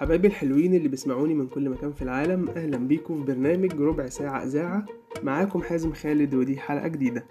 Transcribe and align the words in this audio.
حبايبي 0.00 0.28
الحلوين 0.28 0.74
اللي 0.74 0.88
بيسمعوني 0.88 1.34
من 1.34 1.46
كل 1.46 1.70
مكان 1.70 1.92
في 1.92 2.02
العالم 2.02 2.48
أهلا 2.48 2.76
بيكم 2.76 3.24
في 3.24 3.32
برنامج 3.32 3.80
ربع 3.80 4.08
ساعة 4.08 4.42
إذاعة. 4.42 4.86
معاكم 5.22 5.62
حازم 5.62 5.92
خالد 5.92 6.34
ودي 6.34 6.56
حلقة 6.56 6.88
جديدة. 6.88 7.24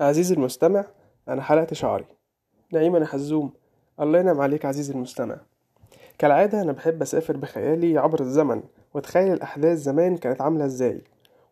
عزيزي 0.00 0.34
المستمع 0.34 0.84
أنا 1.28 1.42
حلقت 1.42 1.74
شعري. 1.74 2.04
نعيم 2.72 2.96
أنا 2.96 3.06
حزوم. 3.06 3.52
الله 4.00 4.18
ينعم 4.18 4.40
عليك 4.40 4.64
عزيزي 4.64 4.94
المستمع. 4.94 5.40
كالعادة 6.18 6.62
أنا 6.62 6.72
بحب 6.72 7.02
أسافر 7.02 7.36
بخيالي 7.36 7.98
عبر 7.98 8.20
الزمن 8.20 8.62
وأتخيل 8.94 9.32
الأحداث 9.32 9.78
زمان 9.78 10.16
كانت 10.16 10.40
عاملة 10.40 10.64
إزاي. 10.64 11.02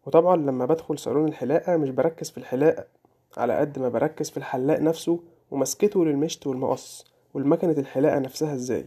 وطبعا 0.07 0.37
لما 0.37 0.67
بدخل 0.67 0.99
صالون 0.99 1.29
الحلاقة 1.29 1.77
مش 1.77 1.91
بركز 1.91 2.31
في 2.31 2.39
الحلاقة 2.39 2.87
على 3.37 3.57
قد 3.57 3.79
ما 3.79 3.89
بركز 3.89 4.31
في 4.31 4.37
الحلاق 4.37 4.81
نفسه 4.81 5.21
ومسكته 5.51 6.05
للمشط 6.05 6.47
والمقص 6.47 7.05
والمكنة 7.35 7.73
الحلاقة 7.79 8.19
نفسها 8.19 8.55
إزاي؟ 8.55 8.87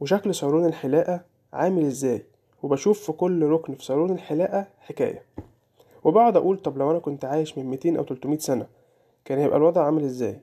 وشكل 0.00 0.34
صالون 0.34 0.64
الحلاقة 0.66 1.20
عامل 1.52 1.84
إزاي؟ 1.84 2.22
وبشوف 2.62 3.00
في 3.06 3.12
كل 3.12 3.42
ركن 3.42 3.74
في 3.74 3.84
صالون 3.84 4.10
الحلاقة 4.10 4.66
حكاية. 4.80 5.22
وبقعد 6.04 6.36
أقول 6.36 6.58
طب 6.58 6.78
لو 6.78 6.90
أنا 6.90 6.98
كنت 6.98 7.24
عايش 7.24 7.58
من 7.58 7.66
200 7.66 7.96
أو 7.98 8.04
300 8.04 8.38
سنة 8.38 8.66
كان 9.24 9.38
هيبقى 9.38 9.56
الوضع 9.56 9.84
عامل 9.84 10.04
إزاي؟ 10.04 10.40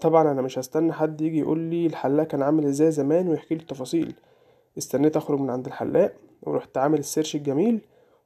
طبعا 0.00 0.30
أنا 0.32 0.42
مش 0.42 0.58
هستنى 0.58 0.92
حد 0.92 1.20
يجي 1.20 1.38
يقول 1.38 1.58
لي 1.58 1.86
الحلاق 1.86 2.26
كان 2.26 2.42
عامل 2.42 2.64
إزاي 2.66 2.90
زمان 2.90 3.28
ويحكي 3.28 3.54
لي 3.54 3.60
التفاصيل. 3.60 4.14
استنيت 4.78 5.16
أخرج 5.16 5.40
من 5.40 5.50
عند 5.50 5.66
الحلاق 5.66 6.14
ورحت 6.42 6.76
عامل 6.78 6.98
السيرش 6.98 7.34
الجميل 7.36 7.80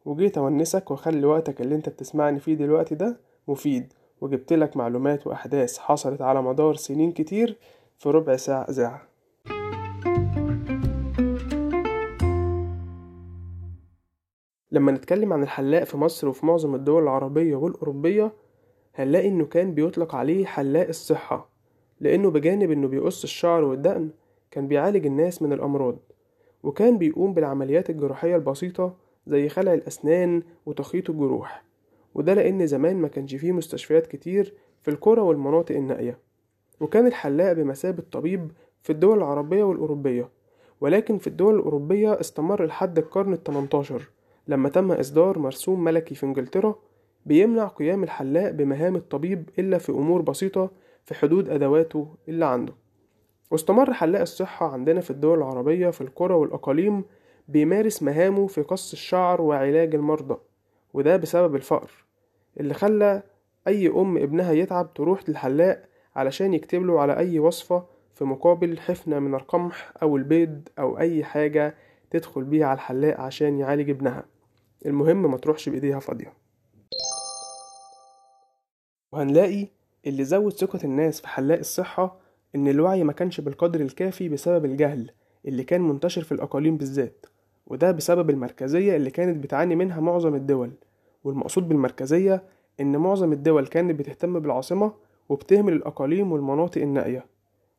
وجيت 0.05 0.39
أونسك 0.39 0.91
وأخلي 0.91 1.27
وقتك 1.27 1.61
اللي 1.61 1.75
أنت 1.75 1.89
بتسمعني 1.89 2.41
فيه 2.41 2.55
دلوقتي 2.55 2.95
ده 2.95 3.17
مفيد. 3.49 3.93
وجبت 4.21 4.53
لك 4.53 4.77
معلومات 4.77 5.27
وأحداث 5.27 5.79
حصلت 5.79 6.23
على 6.23 6.43
مدار 6.43 6.75
سنين 6.75 7.13
كتير 7.13 7.57
في 7.99 8.09
ربع 8.11 8.37
ساعة 8.37 8.63
إذاعة 8.71 9.09
لما 14.73 14.93
نتكلم 14.93 15.33
عن 15.33 15.43
الحلاق 15.43 15.85
في 15.85 15.97
مصر 15.97 16.29
وفي 16.29 16.47
معظم 16.47 16.75
الدول 16.75 17.03
العربية 17.03 17.57
والأوروبية 17.57 18.33
هنلاقي 18.95 19.29
إنه 19.29 19.47
كان 19.47 19.75
بيطلق 19.75 20.15
عليه 20.15 20.45
حلاق 20.47 20.89
الصحة 20.89 21.51
لأنه 22.01 22.31
بجانب 22.31 22.71
إنه 22.71 22.89
بيقص 22.89 23.23
الشعر 23.23 23.65
والدقن 23.65 24.11
كان 24.51 24.69
بيعالج 24.69 25.07
الناس 25.07 25.43
من 25.43 25.53
الأمراض 25.53 25.99
وكان 26.63 26.99
بيقوم 26.99 27.35
بالعمليات 27.35 27.91
الجراحية 27.91 28.37
البسيطة 28.37 28.97
زي 29.27 29.49
خلع 29.49 29.75
الأسنان 29.75 30.43
وتخيط 30.67 31.11
الجروح. 31.11 31.68
وده 32.19 32.35
لأن 32.35 32.67
زمان 32.67 32.97
ما 32.97 33.09
كانش 33.09 33.35
فيه 33.35 33.53
مستشفيات 33.53 34.07
كتير 34.07 34.55
في 34.83 34.91
القرى 34.91 35.21
والمناطق 35.21 35.77
النائية 35.77 36.19
وكان 36.81 37.07
الحلاق 37.07 37.53
بمثابة 37.53 38.03
طبيب 38.13 38.51
في 38.83 38.91
الدول 38.91 39.19
العربية 39.19 39.63
والأوروبية 39.63 40.29
ولكن 40.81 41.19
في 41.19 41.27
الدول 41.27 41.55
الأوروبية 41.55 42.21
استمر 42.21 42.65
لحد 42.65 42.99
القرن 42.99 43.33
التمنتاشر 43.33 44.11
لما 44.49 44.69
تم 44.69 44.93
إصدار 44.93 45.39
مرسوم 45.39 45.85
ملكي 45.85 46.15
في 46.15 46.27
إنجلترا 46.27 46.75
بيمنع 47.27 47.67
قيام 47.67 48.03
الحلاق 48.03 48.51
بمهام 48.51 48.97
الطبيب 48.97 49.51
إلا 49.59 49.79
في 49.79 49.93
أمور 49.93 50.23
بسيطة 50.23 50.71
في 51.05 51.15
حدود 51.15 51.49
أدواته 51.49 52.09
اللي 52.29 52.47
عنده. 52.47 52.73
واستمر 53.51 53.93
حلاق 53.93 54.21
الصحة 54.21 54.73
عندنا 54.73 55.01
في 55.01 55.11
الدول 55.11 55.39
العربية 55.39 55.91
في 55.91 56.01
القرى 56.01 56.35
والأقاليم 56.35 57.05
بيمارس 57.49 58.03
مهامه 58.03 58.47
في 58.47 58.63
قص 58.63 58.93
الشعر 58.93 59.43
وعلاج 59.43 59.95
المرضى 59.95 60.37
وده 60.95 61.17
بسبب 61.17 61.55
الفقر. 61.55 62.08
اللي 62.61 62.75
خلى 62.75 63.23
أي 63.69 63.89
أم 63.89 64.17
ابنها 64.17 64.53
يتعب 64.53 64.95
تروح 64.95 65.29
للحلاق 65.29 65.89
علشان 66.17 66.55
يكتبله 66.55 67.01
على 67.01 67.17
أي 67.17 67.39
وصفة 67.39 67.87
في 68.15 68.25
مقابل 68.25 68.79
حفنة 68.79 69.19
من 69.19 69.35
القمح 69.35 69.93
أو 70.03 70.17
البيض 70.17 70.69
أو 70.79 70.99
أي 70.99 71.25
حاجة 71.25 71.75
تدخل 72.11 72.45
بيها 72.45 72.67
على 72.67 72.77
الحلاق 72.77 73.21
عشان 73.21 73.59
يعالج 73.59 73.91
ابنها. 73.91 74.25
المهم 74.87 75.31
ما 75.31 75.37
تروحش 75.37 75.69
بإيديها 75.69 75.99
فاضية. 75.99 76.33
وهنلاقي 79.13 79.69
اللي 80.07 80.25
زود 80.25 80.53
ثقة 80.53 80.79
الناس 80.85 81.21
في 81.21 81.29
حلاق 81.29 81.59
الصحة 81.59 82.17
إن 82.55 82.69
الوعي 82.69 83.05
ما 83.05 83.13
كانش 83.13 83.41
بالقدر 83.41 83.81
الكافي 83.81 84.29
بسبب 84.29 84.65
الجهل 84.65 85.11
اللي 85.47 85.65
كان 85.65 85.81
منتشر 85.81 86.23
في 86.23 86.33
الأقاليم 86.33 86.77
بالذات 86.77 87.27
وده 87.67 87.91
بسبب 87.93 88.31
المركزية 88.31 88.97
اللي 88.97 89.11
كانت 89.11 89.45
بتعاني 89.45 89.77
منها 89.77 90.01
معظم 90.01 90.35
الدول. 90.35 90.73
والمقصود 91.25 91.69
بالمركزية 91.69 92.43
إن 92.81 92.97
معظم 92.97 93.33
الدول 93.33 93.67
كانت 93.67 93.99
بتهتم 93.99 94.39
بالعاصمة 94.39 94.93
وبتهمل 95.29 95.73
الأقاليم 95.73 96.33
والمناطق 96.33 96.83
النائية 96.83 97.27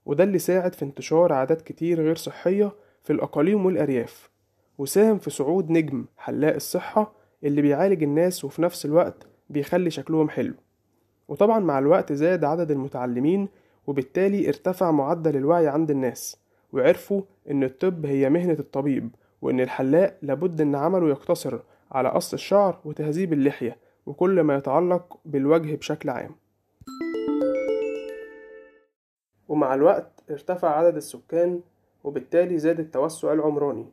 وده 0.06 0.24
اللي 0.24 0.40
ساعد 0.40 0.76
في 0.76 0.86
انتشار 0.86 1.34
عادات 1.34 1.62
كتير 1.62 2.02
غير 2.02 2.16
صحية 2.16 2.72
في 3.04 3.14
الأقاليم 3.14 3.66
والأرياف 3.66 4.30
وساهم 4.78 5.18
في 5.18 5.30
صعود 5.30 5.72
نجم 5.72 6.06
حلاق 6.18 6.54
الصحة 6.56 7.14
اللي 7.44 7.62
بيعالج 7.62 8.04
الناس 8.04 8.46
وفي 8.46 8.62
نفس 8.62 8.86
الوقت 8.86 9.28
بيخلي 9.50 9.90
شكلهم 9.90 10.30
حلو. 10.30 10.54
وطبعا 11.28 11.60
مع 11.60 11.80
الوقت 11.80 12.14
زاد 12.14 12.44
عدد 12.44 12.72
المتعلمين 12.72 13.48
وبالتالي 13.88 14.48
ارتفع 14.48 14.92
معدل 14.92 15.38
الوعي 15.38 15.68
عند 15.68 15.92
الناس 15.92 16.38
وعرفوا 16.74 17.22
إن 17.52 17.64
الطب 17.64 18.06
هي 18.06 18.30
مهنة 18.30 18.58
الطبيب 18.60 19.10
وإن 19.42 19.60
الحلاق 19.60 20.18
لابد 20.22 20.62
إن 20.62 20.76
عمله 20.76 21.10
يقتصر 21.10 21.60
على 21.92 22.10
قص 22.10 22.34
الشعر 22.34 22.80
وتهذيب 22.86 23.34
اللحية 23.34 23.78
وكل 24.06 24.42
ما 24.42 24.56
يتعلق 24.56 25.20
بالوجه 25.26 25.76
بشكل 25.76 26.10
عام. 26.10 26.36
ومع 29.48 29.74
الوقت 29.74 30.24
ارتفع 30.32 30.70
عدد 30.70 30.96
السكان 30.96 31.62
وبالتالي 32.04 32.58
زاد 32.58 32.80
التوسع 32.80 33.34
العمراني 33.34 33.86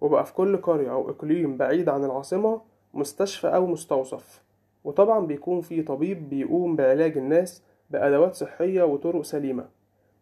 وبقى 0.00 0.24
في 0.26 0.34
كل 0.34 0.56
قرية 0.56 0.90
أو 0.92 1.10
إقليم 1.10 1.56
بعيد 1.56 1.88
عن 1.88 2.04
العاصمة 2.04 2.60
مستشفى 2.94 3.46
أو 3.46 3.66
مستوصف. 3.66 4.42
وطبعا 4.84 5.26
بيكون 5.26 5.60
في 5.60 5.82
طبيب 5.82 6.28
بيقوم 6.28 6.76
بعلاج 6.76 7.18
الناس 7.18 7.62
بأدوات 7.90 8.34
صحية 8.34 8.82
وطرق 8.82 9.22
سليمة. 9.22 9.68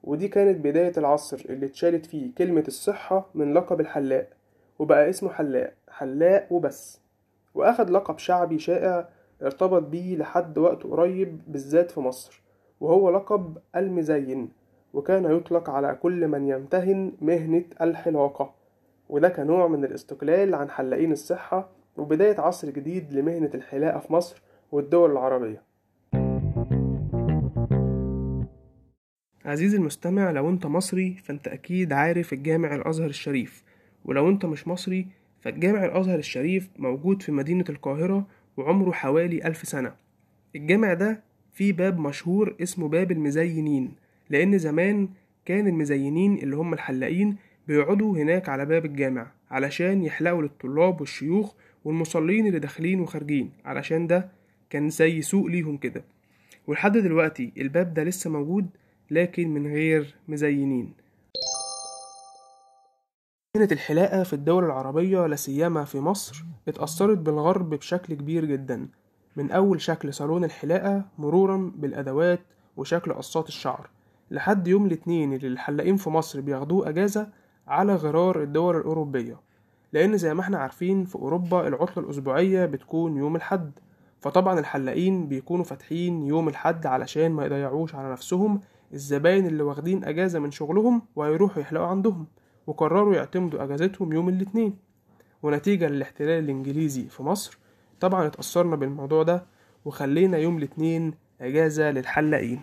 ودي 0.05 0.29
كانت 0.29 0.65
بداية 0.65 0.93
العصر 0.99 1.43
اللي 1.49 1.67
اتشالت 1.67 2.07
فيه 2.07 2.35
كلمة 2.39 2.65
الصحة 2.69 3.31
من 3.35 3.55
لقب 3.55 3.81
الحلاق 3.81 4.31
وبقى 4.79 5.11
اسمه 5.11 5.31
حلاق 5.31 5.75
حلاق 5.91 6.47
وبس. 6.51 7.01
وأخد 7.59 7.91
لقب 7.91 8.19
شعبي 8.19 8.59
شائع 8.59 9.09
ارتبط 9.43 9.83
بيه 9.83 10.17
لحد 10.17 10.59
وقت 10.59 10.83
قريب 10.83 11.41
بالذات 11.47 11.91
في 11.91 12.01
مصر 12.01 12.43
وهو 12.81 13.11
لقب 13.11 13.59
المزين 13.77 14.49
وكان 14.95 15.37
يطلق 15.37 15.71
على 15.71 15.99
كل 16.03 16.29
من 16.29 16.49
يمتهن 16.49 17.13
مهنة 17.21 17.65
الحلاقة. 17.81 18.55
وده 19.09 19.29
كنوع 19.29 19.67
من 19.67 19.85
الاستقلال 19.85 20.55
عن 20.55 20.71
حلاقين 20.71 21.13
الصحة 21.13 21.69
وبداية 21.97 22.41
عصر 22.41 22.71
جديد 22.71 23.13
لمهنة 23.13 23.51
الحلاقة 23.55 23.99
في 23.99 24.13
مصر 24.13 24.43
والدول 24.73 25.13
العربية. 25.13 25.63
عزيزي 29.45 29.77
المستمع 29.77 30.31
لو 30.31 30.49
أنت 30.51 30.67
مصري 30.67 31.15
فأنت 31.25 31.49
أكيد 31.49 31.93
عارف 31.93 32.33
الجامع 32.33 32.75
الأزهر 32.75 33.09
الشريف 33.09 33.65
ولو 34.05 34.29
أنت 34.29 34.45
مش 34.45 34.69
مصري 34.69 35.07
فالجامع 35.41 35.85
الأزهر 35.85 36.19
الشريف 36.19 36.69
موجود 36.79 37.23
في 37.23 37.33
مدينة 37.33 37.65
القاهرة 37.69 38.27
وعمره 38.57 38.91
حوالي 38.93 39.45
ألف 39.45 39.69
سنة. 39.69 39.95
الجامع 40.57 40.95
ده 40.95 41.23
فيه 41.53 41.73
باب 41.73 41.99
مشهور 41.99 42.57
اسمه 42.63 42.89
باب 42.89 43.13
المزينين 43.13 43.93
لأن 44.31 44.59
زمان 44.59 45.09
كان 45.45 45.67
المزينين 45.67 46.35
اللي 46.39 46.57
هم 46.57 46.73
الحلاقين 46.73 47.37
بيقعدوا 47.69 48.17
هناك 48.19 48.49
على 48.49 48.67
باب 48.67 48.85
الجامع 48.85 49.27
علشان 49.51 50.05
يحلقوا 50.05 50.43
للطلاب 50.43 51.01
والشيوخ 51.01 51.55
والمصلين 51.85 52.47
اللي 52.47 52.59
داخلين 52.59 53.01
وخارجين. 53.01 53.51
علشان 53.65 54.07
ده 54.07 54.29
كان 54.71 54.91
زي 54.91 55.23
سوق 55.23 55.47
ليهم 55.47 55.77
كده. 55.77 56.05
ولحد 56.67 56.97
دلوقتي 56.97 57.53
الباب 57.59 57.95
ده 57.95 58.05
لسه 58.05 58.31
موجود 58.31 58.67
لكن 59.11 59.49
من 59.49 59.67
غير 59.67 60.15
مزينين. 60.29 60.93
كانت 63.55 63.73
الحلاقة 63.73 64.23
في 64.23 64.33
الدول 64.33 64.65
العربية 64.65 65.27
لسيما 65.27 65.85
في 65.85 66.01
مصر 66.01 66.45
اتأثرت 66.69 67.19
بالغرب 67.19 67.71
بشكل 67.71 68.15
كبير 68.15 68.45
جدا. 68.45 68.89
من 69.37 69.51
أول 69.51 69.81
شكل 69.81 70.15
صالون 70.15 70.45
الحلاقة 70.45 71.05
مرورا 71.19 71.73
بالأدوات 71.77 72.41
وشكل 72.77 73.13
قصات 73.13 73.49
الشعر 73.49 73.91
لحد 74.31 74.69
يوم 74.69 74.87
الاثنين 74.87 75.33
اللي 75.33 75.47
الحلاقين 75.47 75.97
في 75.97 76.11
مصر 76.11 76.41
بياخدوه 76.41 76.89
أجازة 76.89 77.29
على 77.67 77.95
غرار 77.95 78.43
الدول 78.43 78.77
الأوروبية. 78.77 79.41
لأن 79.93 80.17
زي 80.17 80.35
ما 80.35 80.41
إحنا 80.41 80.59
عارفين 80.59 81.05
في 81.05 81.17
أوروبا 81.17 81.69
العطلة 81.69 82.05
الأسبوعية 82.05 82.67
بتكون 82.67 83.17
يوم 83.17 83.37
الحد 83.37 83.71
فطبعا 84.21 84.59
الحلاقين 84.59 85.29
بيكونوا 85.29 85.65
فاتحين 85.65 86.23
يوم 86.23 86.49
الحد 86.49 86.87
علشان 86.87 87.33
ما 87.33 87.45
يضيعوش 87.47 87.95
على 87.95 88.13
نفسهم 88.13 88.61
الزباين 88.93 89.47
اللي 89.47 89.63
واخدين 89.63 90.05
أجازة 90.05 90.39
من 90.39 90.51
شغلهم 90.51 91.03
وهيروحوا 91.17 91.63
يحلقوا 91.63 91.87
عندهم. 91.87 92.27
وقرروا 92.69 93.15
يعتمدوا 93.15 93.63
أجازتهم 93.65 94.13
يوم 94.13 94.29
الاثنين. 94.29 94.77
ونتيجة 95.43 95.89
للاحتلال 95.89 96.45
الإنجليزي 96.45 97.09
في 97.09 97.23
مصر 97.23 97.59
طبعا 98.01 98.27
اتأثرنا 98.27 98.77
بالموضوع 98.77 99.23
ده 99.23 99.47
وخلينا 99.85 100.39
يوم 100.39 100.59
الاثنين 100.59 101.15
أجازة 101.41 101.91
للحلاقين. 101.91 102.61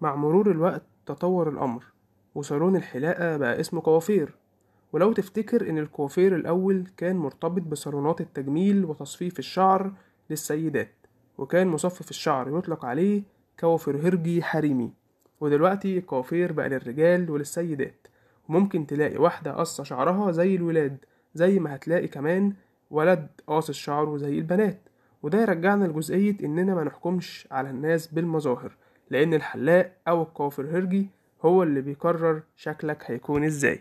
مع 0.00 0.14
مرور 0.16 0.50
الوقت 0.50 0.82
تطور 1.06 1.48
الأمر 1.48 1.84
وصالون 2.34 2.76
الحلاقة 2.76 3.36
بقى 3.36 3.60
اسمه 3.60 3.80
كوافير. 3.80 4.34
ولو 4.92 5.12
تفتكر 5.12 5.70
إن 5.70 5.78
الكوافير 5.78 6.36
الأول 6.36 6.86
كان 6.96 7.16
مرتبط 7.16 7.62
بصالونات 7.62 8.20
التجميل 8.20 8.84
وتصفيف 8.84 9.38
الشعر 9.38 9.92
للسيدات 10.30 10.94
وكان 11.38 11.68
مصفف 11.68 12.10
الشعر 12.10 12.58
يطلق 12.58 12.84
عليه 12.84 13.22
كوافيرجي 13.60 14.42
حريمي. 14.42 14.92
ودلوقتي 15.40 15.98
الكوافير 15.98 16.52
بقى 16.52 16.68
للرجال 16.68 17.30
وللسيدات. 17.30 18.06
وممكن 18.48 18.86
تلاقي 18.86 19.16
واحدة 19.16 19.52
قصة 19.52 19.84
شعرها 19.84 20.30
زي 20.32 20.54
الولاد 20.56 20.96
زي 21.34 21.58
ما 21.58 21.74
هتلاقي 21.74 22.08
كمان 22.08 22.52
ولد 22.90 23.26
قاصص 23.46 23.70
شعره 23.74 24.16
زي 24.16 24.38
البنات. 24.38 24.80
وده 25.22 25.42
يرجعنا 25.42 25.84
لجزئية 25.84 26.36
إننا 26.44 26.74
ما 26.74 26.84
نحكمش 26.84 27.48
على 27.50 27.70
الناس 27.70 28.06
بالمظاهر 28.06 28.76
لأن 29.10 29.34
الحلاق 29.34 29.92
أو 30.08 30.22
الكوافيرجي 30.22 31.06
هو 31.44 31.62
اللي 31.62 31.80
بيقرر 31.80 32.42
شكلك 32.56 33.02
هيكون 33.06 33.44
إزاي. 33.44 33.80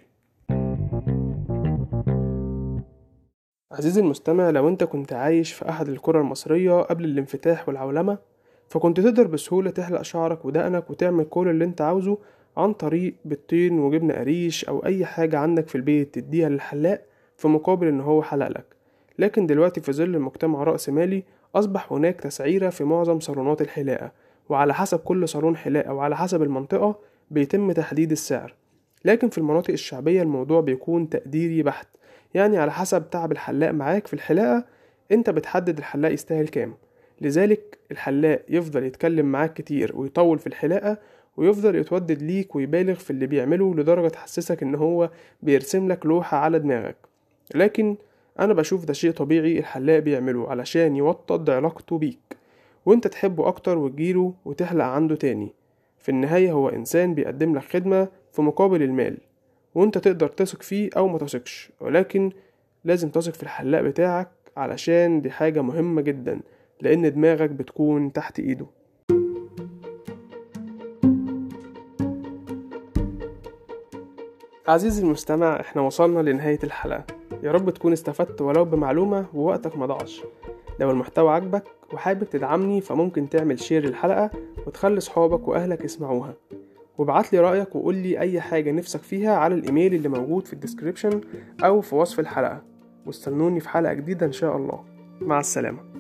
عزيزي 3.72 4.02
المستمع 4.02 4.50
لو 4.50 4.68
أنت 4.70 4.84
كنت 4.84 5.14
عايش 5.14 5.54
في 5.54 5.70
أحد 5.70 5.90
القرى 5.90 6.20
المصرية 6.20 6.82
قبل 6.82 7.06
الانفتاح 7.06 7.68
والعولمة 7.68 8.18
فكنت 8.70 9.00
تقدر 9.00 9.28
بسهولة 9.28 9.70
تحلق 9.70 10.02
شعرك 10.02 10.46
ودقنك 10.46 10.90
وتعمل 10.90 11.24
كل 11.24 11.50
اللي 11.50 11.66
انت 11.66 11.82
عاوزه 11.82 12.18
عن 12.58 12.74
طريق 12.74 13.14
بيضتين 13.26 13.80
وجبنة 13.80 14.14
قريش 14.14 14.66
أو 14.66 14.86
أي 14.86 15.06
حاجة 15.06 15.40
عندك 15.40 15.68
في 15.68 15.76
البيت 15.76 16.14
تديها 16.16 16.50
للحلاق 16.50 17.06
في 17.38 17.48
مقابل 17.48 17.88
إن 17.88 18.02
هو 18.02 18.24
حلق 18.24 18.48
لك. 18.48 18.66
لكن 19.20 19.46
دلوقتي 19.48 19.82
في 19.82 19.94
ظل 19.94 20.20
مجتمع 20.20 20.64
رأس 20.64 20.90
مالي 20.90 21.24
أصبح 21.56 21.94
هناك 21.94 22.22
تسعيرة 22.22 22.70
في 22.70 22.84
معظم 22.84 23.20
صالونات 23.20 23.62
الحلاقة 23.62 24.12
وعلى 24.50 24.74
حسب 24.74 25.00
كل 25.00 25.28
صالون 25.30 25.58
حلاقة 25.58 25.94
وعلى 25.94 26.18
حسب 26.18 26.44
المنطقة 26.44 27.00
بيتم 27.32 27.72
تحديد 27.72 28.12
السعر. 28.12 28.54
لكن 29.06 29.30
في 29.30 29.38
المناطق 29.38 29.72
الشعبية 29.72 30.22
الموضوع 30.22 30.62
بيكون 30.62 31.10
تقديري 31.10 31.64
بحت. 31.64 31.88
يعني 32.34 32.58
على 32.58 32.72
حسب 32.72 33.10
تعب 33.10 33.32
الحلاق 33.32 33.72
معاك 33.72 34.08
في 34.08 34.14
الحلاقة 34.14 34.66
انت 35.12 35.30
بتحدد 35.30 35.78
الحلاق 35.78 36.12
يستاهل 36.12 36.48
كام. 36.48 36.74
لذلك 37.22 37.78
الحلاق 37.92 38.42
يفضل 38.50 38.84
يتكلم 38.84 39.26
معاك 39.26 39.54
كتير 39.54 39.92
ويطول 39.96 40.40
في 40.40 40.48
الحلاقة 40.48 40.98
ويفضل 41.38 41.76
يتودد 41.76 42.22
ليك 42.22 42.56
ويبالغ 42.56 42.94
في 42.94 43.10
اللي 43.12 43.28
بيعمله 43.28 43.76
لدرجة 43.76 44.08
تحسسك 44.08 44.64
إن 44.64 44.76
هو 44.76 45.10
بيرسم 45.42 45.88
لك 45.92 46.06
لوحة 46.06 46.38
على 46.38 46.60
دماغك. 46.60 46.96
لكن 47.56 47.96
أنا 48.40 48.54
بشوف 48.54 48.86
ده 48.86 48.94
شيء 48.94 49.12
طبيعي 49.12 49.60
الحلاق 49.60 50.00
بيعمله 50.00 50.50
علشان 50.50 50.96
يوطد 50.96 51.50
علاقته 51.50 51.98
بيك 51.98 52.38
وأنت 52.86 53.08
تحبه 53.08 53.48
أكتر 53.48 53.78
وتجيله 53.78 54.34
وتحلق 54.46 54.86
عنده 54.86 55.16
تاني. 55.16 55.54
في 56.00 56.10
النهاية 56.10 56.52
هو 56.52 56.70
إنسان 56.70 57.14
بيقدم 57.16 57.56
لك 57.56 57.64
خدمة 57.64 58.08
في 58.32 58.42
مقابل 58.42 58.84
المال 58.84 59.18
وأنت 59.76 59.98
تقدر 59.98 60.28
تثق 60.28 60.62
فيه 60.62 60.90
أو 60.98 61.08
ما 61.08 61.20
ولكن 61.80 62.32
لازم 62.84 63.10
تثق 63.10 63.34
في 63.34 63.44
الحلاق 63.44 63.82
بتاعك 63.82 64.30
علشان 64.58 65.22
دي 65.22 65.32
حاجة 65.32 65.62
مهمة 65.62 66.02
جدا. 66.02 66.40
لأن 66.82 67.14
دماغك 67.14 67.50
بتكون 67.50 68.14
تحت 68.14 68.40
إيده. 68.40 68.66
عزيزي 74.68 75.04
المستمع 75.04 75.60
إحنا 75.60 75.82
وصلنا 75.82 76.30
لنهاية 76.30 76.60
الحلقة. 76.64 77.04
يا 77.44 77.52
رب 77.52 77.70
تكون 77.70 77.94
استفدت 77.94 78.42
ولو 78.42 78.66
بمعلومة 78.66 79.26
ووقتك 79.34 79.78
ما 79.78 79.86
ضاعش. 79.86 80.24
لو 80.80 80.92
المحتوى 80.92 81.32
عجبك 81.32 81.64
وحابب 81.94 82.24
تدعمني 82.24 82.82
فممكن 82.82 83.30
تعمل 83.30 83.60
شير 83.60 83.86
للحلقة 83.86 84.30
وتخلي 84.68 85.00
صحابك 85.00 85.48
وأهلك 85.48 85.84
يسمعوها. 85.84 86.34
وابعتلي 86.98 87.40
رأيك 87.40 87.76
وقولي 87.76 88.20
أي 88.20 88.42
حاجة 88.42 88.72
نفسك 88.72 89.02
فيها 89.02 89.36
على 89.36 89.56
الإيميل 89.56 89.94
اللي 89.94 90.10
موجود 90.10 90.48
في 90.48 90.54
الديسكريبشن 90.54 91.22
أو 91.64 91.82
في 91.82 91.96
وصف 91.96 92.20
الحلقة. 92.20 92.62
واستنوني 93.06 93.60
في 93.60 93.70
حلقة 93.70 93.94
جديدة 93.94 94.26
إن 94.26 94.32
شاء 94.32 94.58
الله. 94.58 94.86
مع 95.22 95.40
السلامة. 95.40 95.99